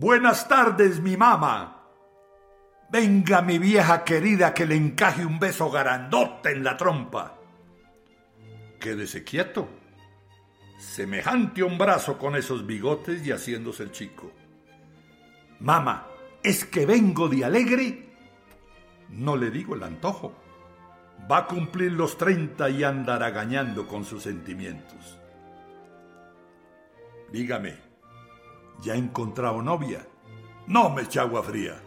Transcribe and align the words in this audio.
Buenas 0.00 0.48
tardes, 0.48 0.98
mi 0.98 1.18
mamá. 1.18 1.84
Venga, 2.90 3.42
mi 3.42 3.58
vieja 3.58 4.02
querida, 4.02 4.54
que 4.54 4.64
le 4.64 4.74
encaje 4.74 5.26
un 5.26 5.38
beso 5.38 5.70
garandote 5.70 6.52
en 6.52 6.64
la 6.64 6.78
trompa. 6.78 7.36
Quédese 8.78 9.24
quieto. 9.24 9.68
Semejante 10.78 11.62
un 11.62 11.76
brazo 11.76 12.16
con 12.16 12.34
esos 12.34 12.66
bigotes 12.66 13.26
y 13.26 13.30
haciéndose 13.30 13.82
el 13.82 13.92
chico. 13.92 14.32
Mamá, 15.58 16.06
¿es 16.42 16.64
que 16.64 16.86
vengo 16.86 17.28
de 17.28 17.44
alegre? 17.44 18.08
No 19.10 19.36
le 19.36 19.50
digo 19.50 19.74
el 19.74 19.82
antojo. 19.82 20.32
Va 21.30 21.40
a 21.40 21.46
cumplir 21.46 21.92
los 21.92 22.16
treinta 22.16 22.70
y 22.70 22.84
andará 22.84 23.32
gañando 23.32 23.86
con 23.86 24.06
sus 24.06 24.22
sentimientos. 24.22 25.18
Dígame, 27.30 27.89
¿ya 28.80 28.94
encontrado 28.94 29.62
novia? 29.62 30.06
No 30.66 30.90
me 30.90 31.02
eche 31.02 31.20
agua 31.20 31.42
fría. 31.42 31.82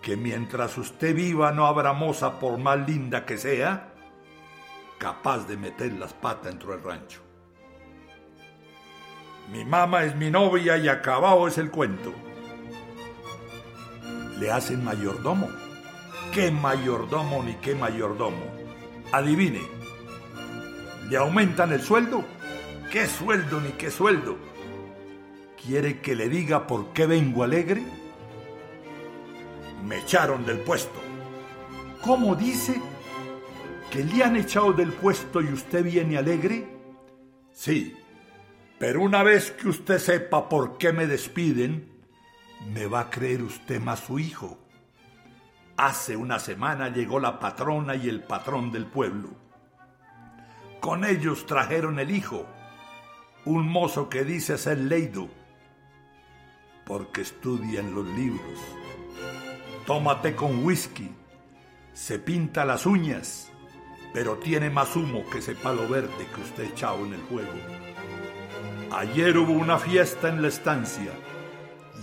Que 0.00 0.16
mientras 0.16 0.76
usted 0.78 1.14
viva 1.14 1.52
no 1.52 1.66
habrá 1.66 1.92
moza 1.92 2.40
por 2.40 2.58
más 2.58 2.88
linda 2.88 3.24
que 3.24 3.38
sea, 3.38 3.92
capaz 4.98 5.46
de 5.46 5.56
meter 5.56 5.92
las 5.92 6.12
patas 6.12 6.46
dentro 6.46 6.72
del 6.72 6.82
rancho. 6.82 7.20
Mi 9.50 9.64
mamá 9.64 10.04
es 10.04 10.16
mi 10.16 10.30
novia 10.30 10.76
y 10.76 10.88
acabado 10.88 11.46
es 11.46 11.58
el 11.58 11.70
cuento. 11.70 12.12
Le 14.38 14.50
hacen 14.50 14.84
mayordomo. 14.84 15.48
¿Qué 16.32 16.50
mayordomo 16.50 17.42
ni 17.42 17.54
qué 17.56 17.74
mayordomo? 17.74 18.44
Adivine. 19.12 19.60
¿Le 21.08 21.16
aumentan 21.16 21.72
el 21.72 21.82
sueldo? 21.82 22.24
¿Qué 22.90 23.06
sueldo 23.06 23.60
ni 23.60 23.72
qué 23.72 23.90
sueldo? 23.90 24.36
¿Quiere 25.64 26.00
que 26.00 26.16
le 26.16 26.28
diga 26.28 26.66
por 26.66 26.92
qué 26.92 27.06
vengo 27.06 27.44
alegre? 27.44 27.84
Me 29.84 29.98
echaron 29.98 30.44
del 30.44 30.58
puesto. 30.58 31.00
¿Cómo 32.00 32.34
dice? 32.34 32.80
¿Que 33.88 34.02
le 34.02 34.24
han 34.24 34.34
echado 34.34 34.72
del 34.72 34.92
puesto 34.92 35.40
y 35.40 35.52
usted 35.52 35.84
viene 35.84 36.18
alegre? 36.18 36.66
Sí, 37.52 37.96
pero 38.80 39.02
una 39.02 39.22
vez 39.22 39.52
que 39.52 39.68
usted 39.68 40.00
sepa 40.00 40.48
por 40.48 40.78
qué 40.78 40.92
me 40.92 41.06
despiden, 41.06 41.92
me 42.74 42.86
va 42.86 43.00
a 43.00 43.10
creer 43.10 43.42
usted 43.42 43.80
más 43.80 44.00
su 44.00 44.18
hijo. 44.18 44.58
Hace 45.76 46.16
una 46.16 46.40
semana 46.40 46.88
llegó 46.88 47.20
la 47.20 47.38
patrona 47.38 47.94
y 47.94 48.08
el 48.08 48.24
patrón 48.24 48.72
del 48.72 48.86
pueblo. 48.86 49.28
Con 50.80 51.04
ellos 51.04 51.46
trajeron 51.46 52.00
el 52.00 52.10
hijo, 52.10 52.46
un 53.44 53.68
mozo 53.68 54.08
que 54.08 54.24
dice 54.24 54.58
ser 54.58 54.78
leido 54.78 55.41
porque 56.84 57.22
estudia 57.22 57.80
en 57.80 57.94
los 57.94 58.06
libros. 58.06 58.58
Tómate 59.86 60.34
con 60.34 60.64
whisky, 60.64 61.10
se 61.92 62.18
pinta 62.18 62.64
las 62.64 62.86
uñas, 62.86 63.50
pero 64.12 64.36
tiene 64.36 64.70
más 64.70 64.94
humo 64.96 65.24
que 65.30 65.38
ese 65.38 65.54
palo 65.54 65.88
verde 65.88 66.26
que 66.34 66.40
usted 66.40 66.64
echado 66.64 67.04
en 67.04 67.14
el 67.14 67.22
juego. 67.22 67.52
Ayer 68.92 69.36
hubo 69.38 69.52
una 69.52 69.78
fiesta 69.78 70.28
en 70.28 70.42
la 70.42 70.48
estancia 70.48 71.12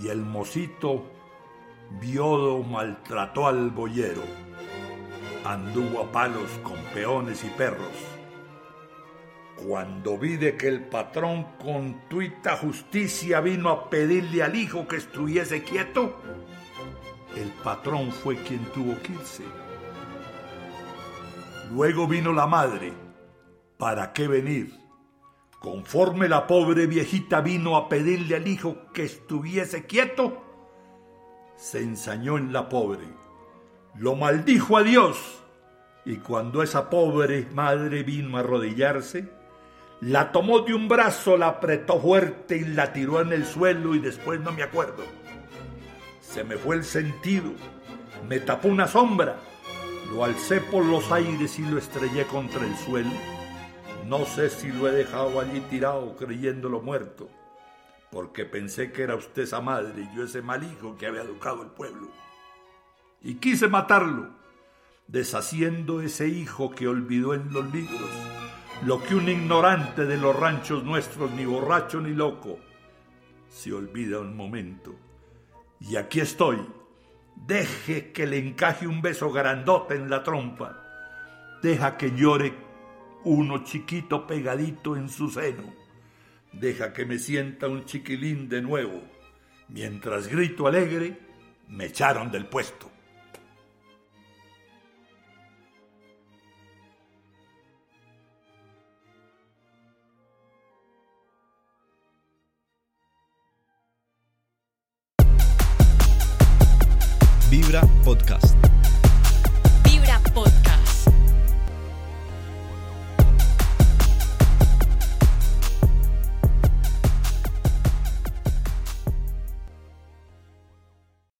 y 0.02 0.08
el 0.08 0.22
mocito 0.22 1.10
Viodo 2.00 2.62
maltrató 2.62 3.48
al 3.48 3.70
boyero. 3.70 4.22
Anduvo 5.44 6.02
a 6.02 6.12
palos 6.12 6.50
con 6.62 6.76
peones 6.94 7.42
y 7.44 7.48
perros 7.48 8.19
cuando 9.66 10.16
vi 10.16 10.36
de 10.36 10.56
que 10.56 10.68
el 10.68 10.84
patrón 10.84 11.46
con 11.62 12.08
tuita 12.08 12.56
justicia 12.56 13.40
vino 13.40 13.68
a 13.68 13.90
pedirle 13.90 14.42
al 14.42 14.56
hijo 14.56 14.88
que 14.88 14.96
estuviese 14.96 15.62
quieto, 15.62 16.16
el 17.36 17.48
patrón 17.62 18.10
fue 18.10 18.36
quien 18.36 18.64
tuvo 18.66 19.00
que 19.02 19.12
irse. 19.12 19.44
Luego 21.72 22.06
vino 22.06 22.32
la 22.32 22.46
madre. 22.46 22.92
¿Para 23.76 24.12
qué 24.12 24.28
venir? 24.28 24.78
Conforme 25.60 26.28
la 26.28 26.46
pobre 26.46 26.86
viejita 26.86 27.40
vino 27.40 27.76
a 27.76 27.88
pedirle 27.88 28.36
al 28.36 28.48
hijo 28.48 28.90
que 28.92 29.04
estuviese 29.04 29.84
quieto, 29.84 30.42
se 31.56 31.80
ensañó 31.80 32.38
en 32.38 32.52
la 32.52 32.68
pobre, 32.70 33.04
lo 33.96 34.16
maldijo 34.16 34.78
a 34.78 34.82
Dios, 34.82 35.42
y 36.06 36.16
cuando 36.16 36.62
esa 36.62 36.88
pobre 36.88 37.46
madre 37.54 38.02
vino 38.02 38.36
a 38.36 38.40
arrodillarse, 38.40 39.39
la 40.00 40.32
tomó 40.32 40.60
de 40.60 40.72
un 40.72 40.88
brazo, 40.88 41.36
la 41.36 41.48
apretó 41.48 42.00
fuerte 42.00 42.56
y 42.56 42.64
la 42.64 42.92
tiró 42.92 43.20
en 43.20 43.32
el 43.32 43.44
suelo 43.44 43.94
y 43.94 43.98
después 43.98 44.40
no 44.40 44.50
me 44.52 44.62
acuerdo. 44.62 45.04
Se 46.20 46.42
me 46.42 46.56
fue 46.56 46.76
el 46.76 46.84
sentido, 46.84 47.52
me 48.26 48.40
tapó 48.40 48.68
una 48.68 48.88
sombra, 48.88 49.36
lo 50.10 50.24
alcé 50.24 50.62
por 50.62 50.86
los 50.86 51.12
aires 51.12 51.58
y 51.58 51.62
lo 51.62 51.76
estrellé 51.76 52.24
contra 52.26 52.64
el 52.64 52.74
suelo. 52.78 53.10
No 54.06 54.24
sé 54.24 54.48
si 54.48 54.68
lo 54.68 54.88
he 54.88 54.92
dejado 54.92 55.38
allí 55.38 55.60
tirado 55.68 56.16
creyéndolo 56.16 56.80
muerto, 56.80 57.28
porque 58.10 58.46
pensé 58.46 58.92
que 58.92 59.02
era 59.02 59.16
usted 59.16 59.42
esa 59.42 59.60
madre 59.60 60.02
y 60.02 60.16
yo 60.16 60.24
ese 60.24 60.40
mal 60.40 60.64
hijo 60.64 60.96
que 60.96 61.06
había 61.06 61.22
educado 61.22 61.62
el 61.62 61.68
pueblo. 61.68 62.08
Y 63.20 63.34
quise 63.34 63.68
matarlo, 63.68 64.30
deshaciendo 65.08 66.00
ese 66.00 66.26
hijo 66.26 66.70
que 66.70 66.88
olvidó 66.88 67.34
en 67.34 67.52
los 67.52 67.70
libros 67.70 68.39
lo 68.82 69.02
que 69.02 69.14
un 69.14 69.28
ignorante 69.28 70.06
de 70.06 70.16
los 70.16 70.34
ranchos 70.34 70.84
nuestros, 70.84 71.30
ni 71.32 71.44
borracho 71.44 72.00
ni 72.00 72.14
loco, 72.14 72.58
se 73.48 73.72
olvida 73.72 74.20
un 74.20 74.34
momento. 74.34 74.94
Y 75.80 75.96
aquí 75.96 76.20
estoy. 76.20 76.58
Deje 77.36 78.12
que 78.12 78.26
le 78.26 78.38
encaje 78.38 78.86
un 78.86 79.02
beso 79.02 79.30
grandote 79.30 79.94
en 79.94 80.08
la 80.08 80.22
trompa. 80.22 81.58
Deja 81.62 81.96
que 81.96 82.12
llore 82.12 82.54
uno 83.24 83.64
chiquito 83.64 84.26
pegadito 84.26 84.96
en 84.96 85.08
su 85.08 85.30
seno. 85.30 85.74
Deja 86.52 86.92
que 86.92 87.04
me 87.04 87.18
sienta 87.18 87.68
un 87.68 87.84
chiquilín 87.84 88.48
de 88.48 88.62
nuevo. 88.62 89.02
Mientras 89.68 90.26
grito 90.26 90.66
alegre, 90.66 91.18
me 91.68 91.86
echaron 91.86 92.30
del 92.30 92.46
puesto. 92.46 92.90
Vibra 107.50 107.82
Podcast. 108.04 108.69